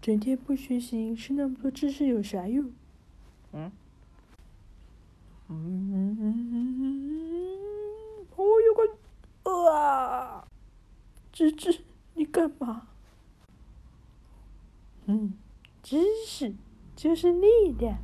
[0.00, 2.72] 整天不学习，吃那么多知识有啥用？
[3.52, 3.70] 嗯？
[5.48, 6.16] 嗯？
[8.36, 8.82] 我有个
[9.70, 10.46] 啊！
[11.32, 11.80] 芝芝，
[12.14, 12.88] 你干嘛？
[15.06, 15.34] 嗯，
[15.82, 16.54] 知识
[16.94, 17.98] 就是力量。